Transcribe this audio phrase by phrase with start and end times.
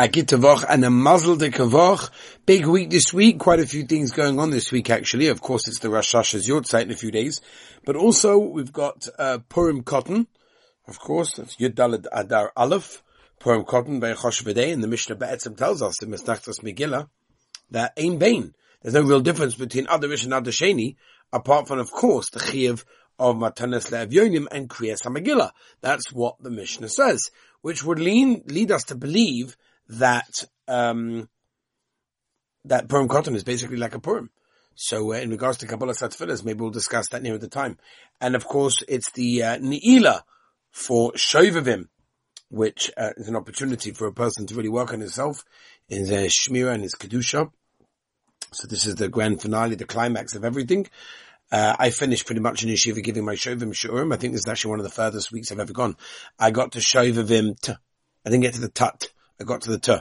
[0.00, 2.08] A Gittavoch and a Mazel de Kavoch.
[2.46, 3.38] Big week this week.
[3.38, 5.26] Quite a few things going on this week actually.
[5.26, 7.42] Of course it's the Rosh Hashanah's Yortzeit in a few days.
[7.84, 10.26] But also we've got uh, Purim Katan.
[10.88, 13.02] Of course, that's Yud Dalad Adar Aleph.
[13.40, 14.72] Purim Katan by Chosh V'dei.
[14.72, 17.10] And the Mishnah Be'etzim tells us in Mesnachtas Megillah
[17.70, 18.54] that Ein Bain.
[18.80, 20.96] There's no real difference between Adarish and Adasheni
[21.30, 22.84] apart from of course the Chiyav
[23.18, 25.50] of Matanis Le'avyonim and Kriyas HaMegillah.
[25.82, 27.30] That's what the Mishnah says,
[27.60, 29.58] which would lean, lead us to believe
[29.90, 31.28] that, um,
[32.64, 34.30] that Purim Katan is basically like a Purim.
[34.74, 37.76] So uh, in regards to Kabbalah Satfilas, maybe we'll discuss that near the time.
[38.20, 40.22] And of course, it's the uh, Ne'ilah
[40.70, 41.88] for Shovavim,
[42.48, 45.44] which uh, is an opportunity for a person to really work on himself,
[45.88, 47.50] in his uh, Shmira and his Kedusha.
[48.52, 50.88] So this is the grand finale, the climax of everything.
[51.52, 54.14] Uh, I finished pretty much in yeshiva giving my Shovim Shurim.
[54.14, 55.96] I think this is actually one of the furthest weeks I've ever gone.
[56.38, 57.72] I got to Shovavim T.
[58.24, 59.08] I didn't get to the Tut.
[59.40, 59.96] I got to the T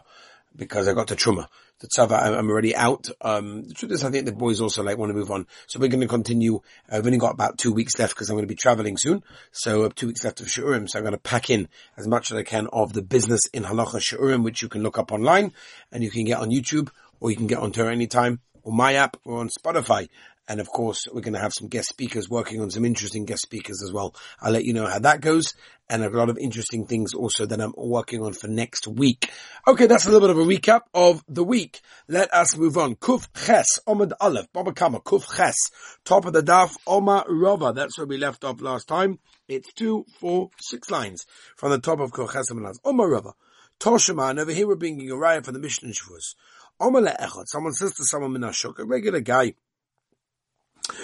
[0.56, 1.48] because I got to Truma.
[1.80, 3.10] The Tzava, I'm already out.
[3.22, 5.48] Um, the truth is, I think the boys also like want to move on.
[5.68, 6.60] So we're going to continue.
[6.92, 9.24] I've only got about two weeks left because I'm going to be traveling soon.
[9.54, 10.90] So uh, two weeks left of Shurim.
[10.90, 13.64] So I'm going to pack in as much as I can of the business in
[13.64, 15.54] Halacha Shurim, which you can look up online
[15.90, 16.90] and you can get on YouTube
[17.22, 20.10] or you can get on Torah anytime or my app or on Spotify.
[20.50, 23.44] And of course, we're going to have some guest speakers working on some interesting guest
[23.44, 24.16] speakers as well.
[24.42, 25.54] I'll let you know how that goes.
[25.88, 29.32] And a lot of interesting things also that I'm working on for next week.
[29.68, 31.82] Okay, that's a little bit of a recap of the week.
[32.08, 32.96] Let us move on.
[32.96, 35.70] Kuf Ches, Omad Aleph, Baba Kama, Kuf Ches,
[36.04, 37.74] top of the daf, Oma Rova.
[37.74, 39.20] That's where we left off last time.
[39.48, 43.34] It's two, four, six lines from the top of Kuf Ches Oma Rova.
[43.80, 46.36] Toshaman, over here we're bringing a riot for the Mishnah Shavuos.
[46.80, 49.54] Oma Le'echot, someone says to someone Minashuk, a regular guy,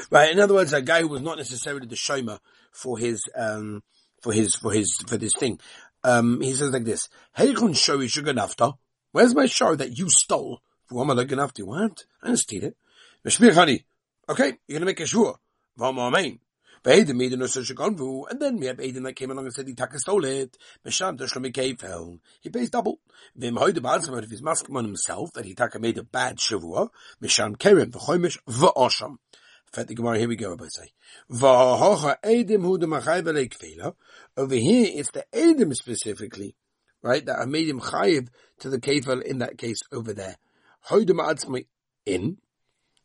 [0.10, 0.32] Right.
[0.32, 2.40] In other words, a guy who was not necessarily the shomer
[2.72, 3.84] for his, um,
[4.22, 5.60] for his, for his, for this thing.
[6.04, 8.74] Um, he says like this, Heichun shori shuganafta.
[9.12, 10.62] Where's my show that you stole?
[10.90, 11.18] What?
[11.18, 12.76] I didn't steal it.
[14.30, 15.34] Okay, you're gonna make a shur.
[15.80, 16.40] Amen.
[16.86, 19.54] Beiden made no such a convu, and then we have Aiden that came along and
[19.54, 20.56] said he took taka stole it.
[20.86, 22.20] Mesham Tashlomi fell.
[22.42, 23.00] He pays double.
[23.36, 26.90] Vim hoide balsam if he's masking on himself that he taka made a bad shavua.
[27.20, 29.18] Mesham Kerem v'choimish v'osham.
[29.72, 30.94] Fet the Gemara, here we go, Rabbi say.
[34.38, 36.56] Over here, it's the Edim specifically,
[37.02, 40.38] right, that I made him chayiv to the kefil in that case over there.
[42.06, 42.38] In.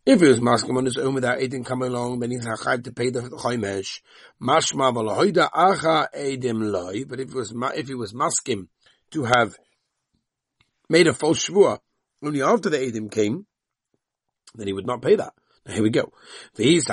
[0.07, 2.93] If he was masking on his own without Edim coming along, then he's chayiv to
[2.93, 4.01] pay the chaymesh.
[4.41, 7.05] Mashma v'lahoida acha Edim loy.
[7.05, 8.69] But if it was, if he was masking
[9.11, 9.59] to have
[10.89, 11.81] made a false shvua
[12.23, 13.47] only after the Edim came,
[14.55, 15.33] then he would not pay that.
[15.69, 16.11] Here we go.
[16.55, 16.89] This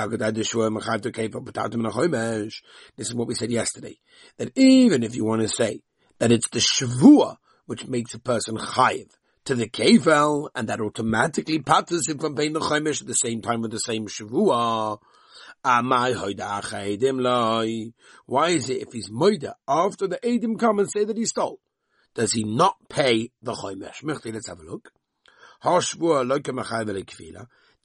[2.98, 3.98] is what we said yesterday.
[4.36, 5.80] That even if you want to say
[6.18, 9.08] that it's the shavua which makes a person chayiv
[9.46, 13.40] to the kevel, and that automatically patters him from paying the chaimish at the same
[13.40, 14.98] time with the same shavua.
[18.26, 21.58] Why is it if he's moida after the edim come and say that he stole,
[22.14, 24.04] does he not pay the chaimish?
[24.04, 24.92] Let's have a look.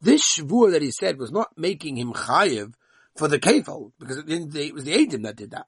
[0.03, 2.73] This shvur that he said was not making him chayiv
[3.15, 5.67] for the kefal, because it was the Adim that did that.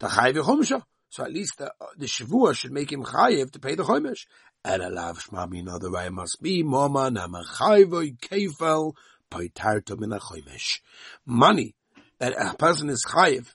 [0.00, 0.82] The chayiv chumsha.
[1.08, 4.26] So at least the, uh, the shavua should make him chayiv to pay the chumash.
[4.64, 8.94] And alav shmami, no, the way must be, moma namachayvoy kefal
[9.30, 10.80] poitarto min chumash.
[11.24, 11.76] Money
[12.18, 13.54] that a person is chayiv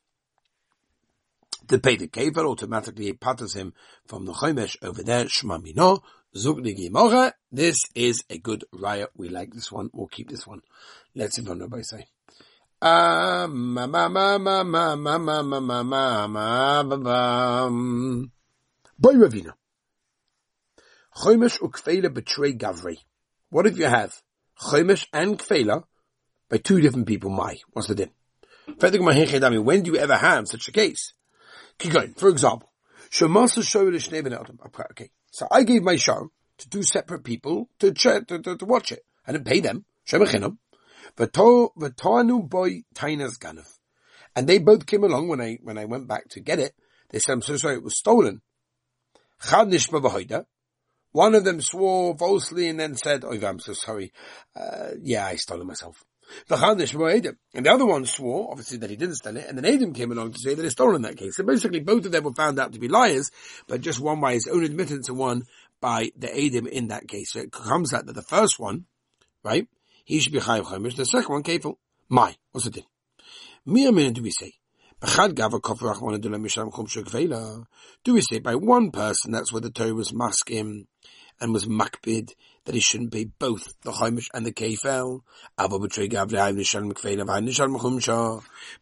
[1.68, 3.74] to pay the kefal automatically patters him
[4.08, 5.25] from the chumash over there,
[6.36, 7.34] Zugnigi Mora.
[7.52, 9.09] This is a good riot.
[9.16, 9.90] We like this one.
[9.94, 10.62] We'll keep this one.
[11.14, 12.08] Let's see what nobody say.
[12.81, 12.88] Boy
[19.14, 19.53] Ravina.
[21.18, 22.97] Chomish ukfela betray Gavri.
[23.50, 24.22] What if you have
[24.59, 25.84] Chomish and Kfela
[26.50, 27.30] by two different people?
[27.30, 27.59] My.
[27.72, 28.12] What's the din?
[28.80, 31.14] When do you ever have such a case?
[31.78, 32.14] Keep going.
[32.14, 32.71] For example,
[34.92, 35.10] Okay.
[35.32, 39.03] So I gave my show to two separate people to, to, to, to, watch it.
[39.28, 39.85] I didn't pay them.
[44.35, 46.74] And they both came along when I, when I went back to get it.
[47.09, 48.41] They said, I'm so sorry, it was stolen.
[51.12, 54.14] One of them swore falsely and then said, oh, I'm so sorry.
[54.56, 56.06] Uh, yeah, I stole it myself.
[56.50, 60.12] And the other one swore, obviously, that he didn't steal it, and then Adam came
[60.12, 61.36] along to say that he stole in that case.
[61.36, 63.32] So basically, both of them were found out to be liars,
[63.68, 65.44] but just one by his own admittance and one
[65.80, 67.32] by the Adam in that case.
[67.34, 68.86] So it comes out that the first one,
[69.44, 69.68] right,
[70.06, 71.76] he should be Chayiv Chaimish, the second one, Kefil.
[72.10, 72.84] My, what's it?
[73.66, 74.54] Mere minute do we say?
[78.04, 80.88] Do we say by one person, that's where the Torah was masking,
[81.41, 82.34] and was makbid
[82.66, 85.22] that he shouldn't pay both the Chaimish and the Kefel.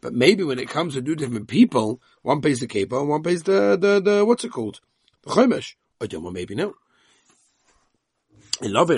[0.01, 3.23] But maybe when it comes to two different people, one pays the Kefel and one
[3.23, 4.81] pays the, the, the, what's it called?
[5.23, 5.75] The Chaimish.
[6.01, 6.73] I don't know, maybe no.
[8.61, 8.95] Maybe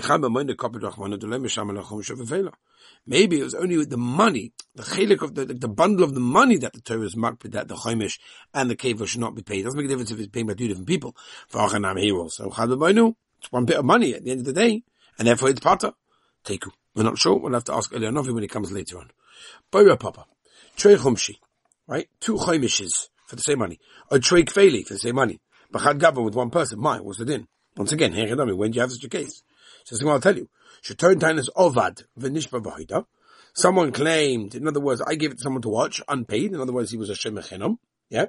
[3.39, 6.57] it was only with the money, the chelik of the, the bundle of the money
[6.57, 8.17] that the Torah is marked that the chaimish
[8.55, 9.59] and the keva should not be paid.
[9.59, 11.15] It doesn't make a difference if it's paid by two different people.
[11.49, 11.59] So
[13.41, 14.83] it's one bit of money at the end of the day,
[15.17, 15.93] and therefore it's pata.
[16.45, 16.71] Teku.
[16.95, 17.37] We're not sure.
[17.37, 19.09] We'll have to ask Eliyahu HaNavi when he comes later on.
[19.71, 20.25] Boira Papa.
[20.75, 21.35] Trey Chumshi.
[21.87, 22.09] Right?
[22.19, 23.79] Two chaimishes for the same money.
[24.09, 25.39] A Trey Kfeli for the same money.
[25.73, 26.79] Bachad Gava with one person.
[26.79, 27.47] My, what's the din?
[27.77, 29.41] Once again, here when do you have such a case?
[29.85, 30.49] So I'll tell you.
[30.83, 33.05] Shaturn Tainus Ovad V'nishba V'hoida.
[33.53, 36.53] Someone claimed, in other words, I gave it to someone to watch, unpaid.
[36.53, 37.77] In other words, he was a Shemechinam.
[38.09, 38.25] Yeah.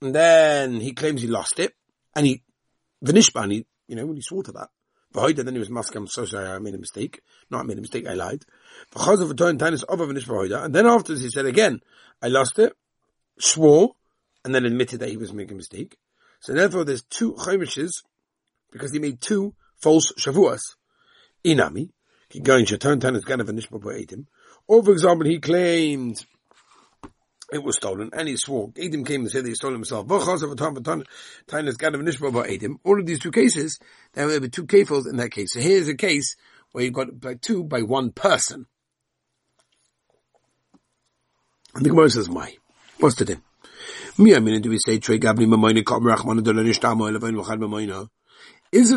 [0.00, 1.74] And then he claims he lost it.
[2.14, 2.42] And he,
[3.04, 4.68] V'nishba, he, you know, when he swore to that.
[5.14, 7.22] V'hoida, then he was mask, I'm so sorry, I made a mistake.
[7.50, 8.44] Not I made a mistake, I lied.
[8.94, 10.64] V'chaz of Shaturn Tainus Ovad V'nishba V'hoida.
[10.64, 11.80] And then afterwards he said again,
[12.22, 12.74] I lost it,
[13.38, 13.94] swore,
[14.44, 15.96] and then admitted that he was making a mistake.
[16.40, 18.02] So therefore there's two chaimishes,
[18.70, 20.60] because he made two false shavuas.
[21.44, 21.90] Inami,
[22.28, 24.26] he going to turn Tanis Ganav Edim.
[24.66, 26.24] Or for example, he claimed
[27.52, 28.70] it was stolen and he swore.
[28.72, 30.10] Edim came and said he stole himself.
[30.10, 30.34] All
[33.00, 33.78] of these two cases,
[34.12, 35.52] there were two kafels in that case.
[35.52, 36.36] So here's a case
[36.72, 38.66] where you've got by two by one person.
[41.74, 42.56] And the Gemara says, why?
[42.98, 43.42] What's the din?
[44.16, 45.10] Me, I mean, do we say, Is it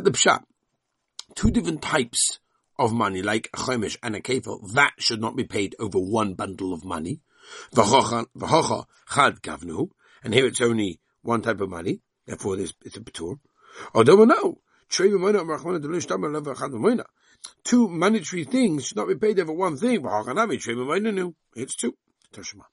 [0.04, 0.44] the Pshat?
[1.36, 2.39] two different types
[2.77, 6.33] of money, like a chomish and a kefil, that should not be paid over one
[6.33, 7.21] bundle of money.
[7.73, 9.89] V'hocha chad gavnu,
[10.23, 13.39] and here it's only one type of money, therefore it's a patur.
[13.93, 14.61] Although no,
[17.63, 20.03] two monetary things should not be paid over one thing.
[20.03, 21.95] It's two.
[22.33, 22.65] Toshma.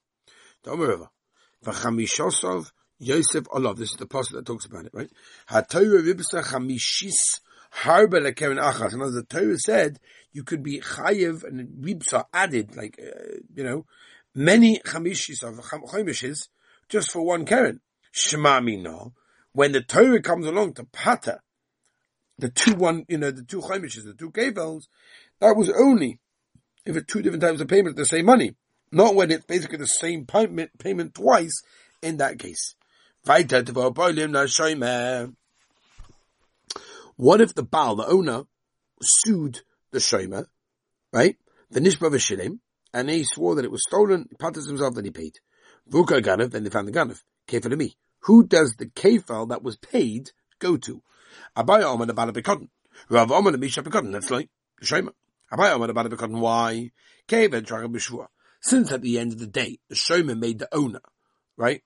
[1.65, 3.77] V'chamishosav Yosef Olav.
[3.77, 5.11] This is the passage that talks about it, right?
[5.51, 7.41] HaTorah vibsa chamishis
[7.73, 8.93] Harba lekeren achas.
[8.93, 9.99] And the Torah said,
[10.33, 13.87] you could be chayiv and ribsa added, like, uh, you know,
[14.39, 16.49] many chamishis of chamishes
[16.89, 17.81] just for one keren.
[18.13, 19.13] Shema no.
[19.53, 21.41] When the Torah comes along to pata,
[22.39, 24.87] the two one, you know, the two chamishes, the two kevels,
[25.41, 26.21] that was only
[26.87, 28.55] if it's two different times of payment, the same money.
[28.93, 31.63] Not when it's basically the same payment, payment twice
[32.01, 32.77] in that case.
[33.25, 33.41] What
[37.41, 38.45] if the Baal, the owner,
[39.03, 40.47] sued the Shomer,
[41.13, 41.37] right?
[41.71, 42.61] The Nishba Vashilim,
[42.93, 45.39] and he swore that it was stolen, he punted himself, then he paid.
[45.91, 47.23] Vuka Ganav, then they found the Ganav.
[47.49, 47.97] Kefir to me.
[48.23, 51.03] Who does the kefal that was paid go to?
[51.57, 52.69] Abaya Omer the Balabikotin.
[53.09, 54.13] Rav Omer the Misha Bikotin.
[54.13, 54.51] That's like
[54.83, 55.13] Shomer.
[55.53, 56.41] Abaya Omer the Balabikotin.
[56.41, 56.91] Why?
[57.27, 58.27] Kevin Dragon Bishua.
[58.61, 61.01] Since at the end of the day, the Shomer made the owner,
[61.57, 61.83] right?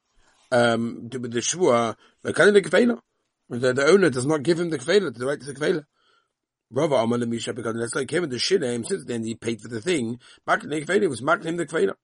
[0.50, 3.00] Um, the Shua, the of the
[3.58, 5.84] the, the owner does not give him the kveila, the right to the kveila.
[6.72, 9.80] Rava Amal Misha because let's like him the shilem since then he paid for the
[9.80, 10.18] thing.
[10.46, 11.94] Back in the kveila was back him the kveila.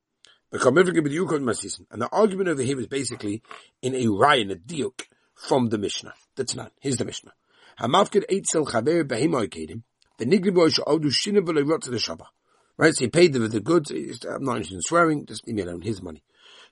[0.51, 3.43] And the argument over here is basically
[3.83, 5.03] in a ryan, a diuk
[5.35, 6.15] from the Mishnah.
[6.37, 6.73] That's not.
[6.81, 7.33] Here's the Mishnah.
[7.81, 9.83] Hamavkid eitzel chaver behimoy kedim.
[10.17, 12.29] The nigriboy sha'odu shinav v'lo to the shabbat.
[12.79, 12.95] Right?
[12.95, 13.91] So he paid the, the goods.
[13.91, 15.27] I'm not interested in swearing.
[15.27, 15.83] Just leave me alone.
[15.83, 16.23] His money.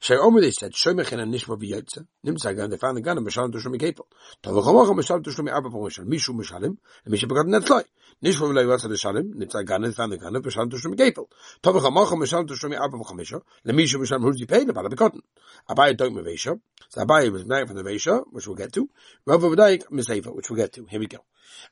[0.00, 3.80] She'omer they said, Shomechin and Nishma v'yotza, Nimtza gan, they found the gun, and Shlomi
[3.80, 4.06] Kepel.
[4.42, 7.84] Tavachamacha Meshalim to Shlomi Arba Mishu Meshalim, and Misha Begat Netzloi.
[8.22, 11.26] Nishma v'lei Yotza to Shalim, Nimtza gan, they found the gun, and Shlomi Kepel.
[11.62, 15.22] Tavachamacha Meshalim to Shlomi Arba Misha, and Mishu Meshalim who's he paid, about the cotton.
[15.68, 16.60] Abai don't Mevesha.
[16.88, 18.88] So Abai was married from the Vesha, which we'll get to.
[19.24, 20.86] Rav Vadaik Misaifa, which we'll get to.
[20.86, 21.18] Here we go.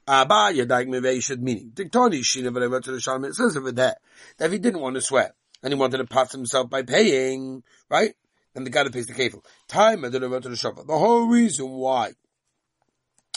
[0.08, 3.96] Abai Yadaik Mevesha, meaning, Diktoni Shina v'lei Yotza to Shalim, it says over there,
[4.38, 8.14] that he didn't want to swear, and he wanted to pass himself by paying, right?
[8.54, 9.44] then the guy that pays the kefil.
[9.66, 10.84] Time I know to the shofar.
[10.84, 12.12] The whole reason why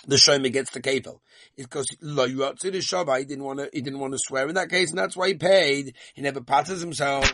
[0.05, 1.19] the shomer gets the kefil
[1.57, 3.17] is because lo to the shofar.
[3.17, 3.69] He didn't want to.
[3.73, 5.95] He didn't want to swear in that case, and that's why he paid.
[6.13, 7.31] He never passes himself.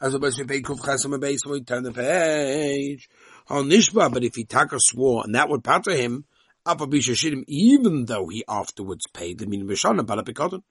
[0.00, 3.08] As opposed to pay kuf chesam base, so he turn the page.
[3.48, 6.24] On nishba, but if he taka swore and that would patter him,
[7.48, 10.62] even though he afterwards paid the min mishana balapikoton,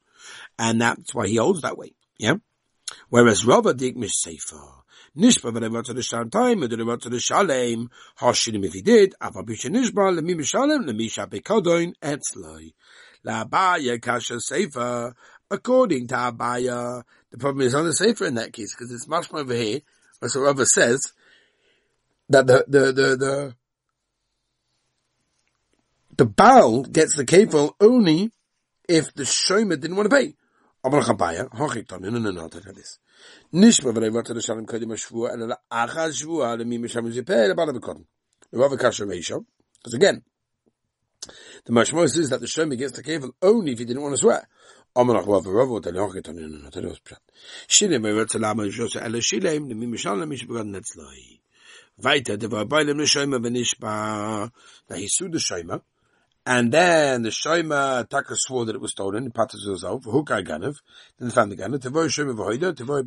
[0.57, 1.93] and that's why he holds that way.
[2.17, 2.35] Yeah.
[3.09, 4.83] Whereas Rava dig sefer.
[5.17, 7.89] Nishba v'levar to the shtar time, and deliver to the shalem.
[8.19, 12.73] Hashinim if he did, ava bisha nishba, lemi mishalem, lemi shabekodoin, etzloi.
[13.23, 15.15] La abaya kasha sefer,
[15.49, 17.03] according to abaya.
[17.31, 19.81] The problem is on the sefer in that case, because it's much more over here,
[20.21, 21.01] as the Rava says,
[22.29, 23.55] that the, the, the, the,
[26.17, 28.31] The Baal gets the kefil only
[28.89, 30.33] if the shomer didn't want to pay
[30.87, 31.17] aber noch ein
[31.59, 32.99] hoch ich dann in einer das
[33.51, 34.45] nicht mehr weil wollte das
[35.01, 38.07] schwur acha schwur alle mir mich haben sie per aber bekommen
[38.51, 39.45] wir schon
[39.93, 40.23] again
[41.65, 44.17] the mashmois is that the shem gets the cable only if he didn't want to
[44.17, 44.47] swear.
[44.93, 45.43] aber noch war
[45.91, 49.21] noch in einer das mir wird alle
[49.75, 51.41] mir schon mich begann netzlei
[51.97, 55.27] weiter der war bei dem wenn ich da hisu
[56.49, 59.67] and then the Shomer Taka swore that it was stolen, Patas
[60.05, 60.45] Hukai
[61.19, 63.03] then found the Ganav, Tavoy Shomer Vahoida, Tavoy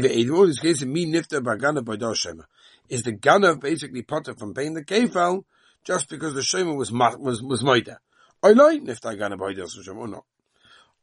[0.00, 1.56] Veheve all these cases, me nifta by
[1.96, 2.44] Dar Shomer.
[2.88, 5.44] Is the Ganav basically potter from paying the Kefal,
[5.84, 7.98] just because the Shomer was, was, was Moida?
[8.42, 10.24] I like nifta by Dar Shomer, or not?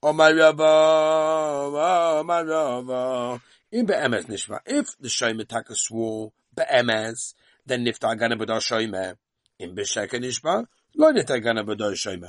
[0.01, 3.39] Oh my oh my.
[3.71, 9.15] In Nishma, if the Shomer Taka swore then nifta by Dar Shomer.
[9.59, 10.65] In Nishma,
[10.96, 12.28] לא נתגנה בדוי שוימה.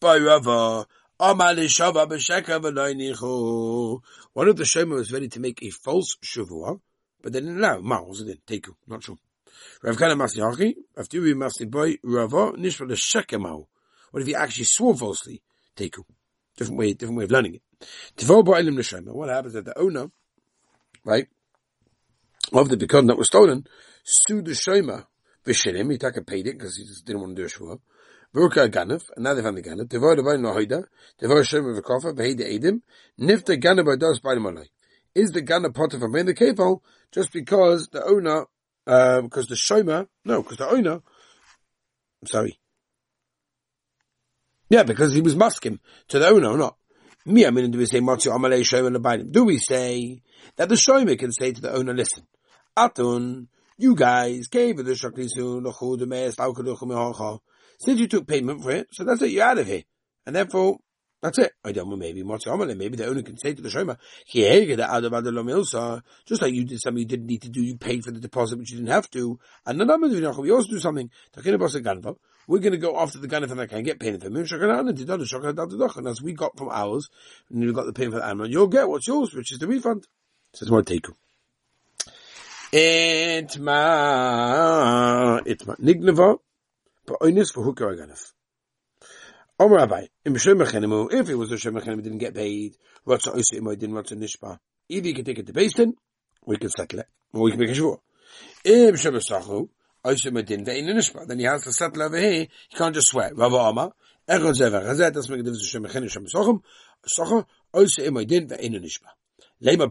[0.00, 0.84] בואי רבו,
[1.20, 4.00] Omar Lishava B'Sheka V'Loinichu.
[4.32, 6.80] One of the Shema was ready to make a false Shavua,
[7.22, 7.78] but they didn't allow.
[7.78, 8.74] Ma, was it Teku?
[8.88, 9.18] Not true.
[9.82, 13.64] Rav Kana Masihachi, Rav Turi Masi Boy, Ravo, Nishva L'Shekemahu.
[14.10, 15.40] What if he actually swore falsely?
[15.76, 16.02] Teku.
[16.56, 17.62] Different way, different way of learning it.
[18.16, 19.14] Tivo Ba'ilim L'Shema.
[19.14, 20.10] What happens that the owner,
[21.04, 21.28] right,
[22.52, 23.68] of the Bikon that was stolen,
[24.02, 25.02] sued the Shema,
[25.46, 27.78] V'Shirim, he took a paid it because he just didn't want to do a Shavua.
[28.33, 30.83] Vurka Ganef, and now they found the Ganef, Devar Devar Nohoida,
[31.17, 32.81] Devar Shem of Kofa, Vahida Edim,
[33.19, 34.65] Nifta Ganef by by the
[35.15, 36.81] Is the Ganef potter from the Kefal
[37.11, 38.45] just because the owner,
[38.85, 41.01] uh, because the Shoma, no, because the owner,
[42.21, 42.59] I'm sorry.
[44.69, 46.77] Yeah, because he was masking to the owner or not.
[47.25, 49.31] Me, I mean, do we say Matsu Amalei Shoma Labainim?
[49.31, 50.21] Do we say
[50.55, 52.27] that the Shoma can say to the owner, listen,
[52.77, 57.39] Atun, you guys gave the Shaklisu, Lochu, the Meis, Laukaduchu,
[57.79, 59.83] since you took payment for it, so that's it, you're out of here.
[60.25, 60.79] And therefore,
[61.21, 61.51] that's it.
[61.65, 63.97] I don't know, maybe maybe the owner can say to the Shoma,
[66.25, 68.57] just like you did something you didn't need to do, you paid for the deposit
[68.57, 69.39] which you didn't have to.
[69.65, 73.51] And I'm going to we also do something, we're going to go after the Ganif
[73.51, 74.37] and I can get payment for him.
[74.37, 77.09] And as we got from ours,
[77.49, 79.67] and you got the payment for the animal, you'll get what's yours, which is the
[79.67, 80.07] refund.
[80.53, 81.05] Says more take
[82.71, 83.81] Itma,
[85.41, 86.37] itma, nignava,
[87.07, 88.31] Ba'onis for hooker aganif.
[89.59, 92.75] Om Rabbi, im Shemachenimu, if it was a Shemachenimu didn't get paid,
[93.05, 94.57] Ratza Osi Imo didn't Ratza Nishpa.
[94.87, 95.95] Either you can take it to Basin,
[96.43, 97.99] or you can settle it, or we can make a shvur.
[98.63, 99.69] Im Shemasachu,
[100.05, 103.09] Osi Imo didn't ve'in Nishpa, then he has to settle over here, he can't just
[103.09, 103.33] swear.
[103.33, 103.91] Rabbi Amma,
[104.29, 106.61] Echon Zever Chazet, that's make a difference to Shemachenu Shemasachum,
[107.05, 109.09] Sacha, Osi Imo didn't ve'in Nishpa.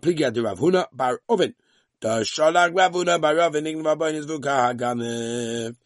[0.00, 1.54] Pligi Adi Rav Huna, Bar Oven.
[2.00, 5.76] Da Rav Huna, Bar Oven, Ign Vabonis Vukah Haganev.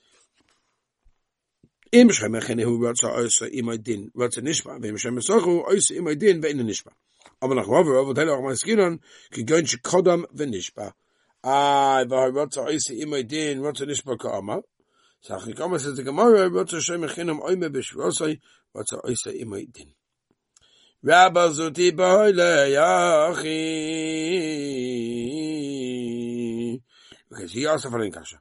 [27.35, 28.41] So he asked following kasha.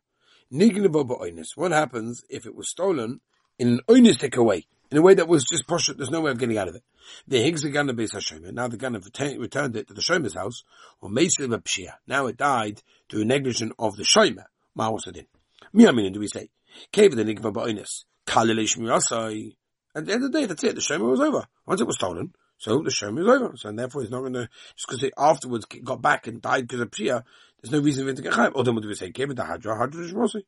[0.53, 1.47] Ba'oinis.
[1.55, 3.19] What happens if it was stolen
[3.61, 6.39] in an onistic way, in a way that was just push There's no way of
[6.39, 6.83] getting out of it.
[7.27, 8.55] The Higgs the base Hashem.
[8.55, 10.63] Now the gun returned it to the Shomer's house,
[10.99, 11.93] or of Pshia.
[12.07, 14.45] Now it died to a negligence of the Shomer.
[14.73, 15.27] Ma was it in?
[15.75, 16.49] Miyamin, do we say?
[16.91, 18.05] Cave the Nigma Ba'inis.
[18.25, 19.55] Kalilish Mirasai.
[19.93, 20.73] At the end of the day, that's it.
[20.73, 21.45] The Shomer was over.
[21.67, 23.53] Once it was stolen, so the Shomer is over.
[23.57, 26.81] So therefore he's not going to, just because he afterwards got back and died because
[26.81, 27.23] of Pshia,
[27.61, 28.53] there's no reason for him to get chayv.
[28.55, 29.11] Or then what do we say?
[29.11, 30.41] Gave it to Hadra, Hadra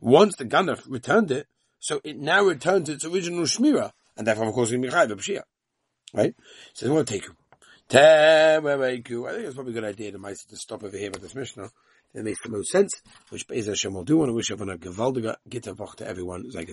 [0.00, 1.48] Once the gunner returned it,
[1.80, 5.20] so it now returns its original shmira, and therefore, of course, it's going to be
[5.20, 5.42] b'shia.
[6.12, 6.34] Right?
[6.74, 7.34] So they want to take you.
[7.92, 11.70] I think it's probably a good idea to, to stop over here with this Mishnah.
[12.12, 12.92] It makes the most sense,
[13.30, 14.16] which Be'ez Hashem will do.
[14.16, 16.50] I want to wish everyone a gewaldige Gitterwoch to everyone.
[16.50, 16.66] Sei.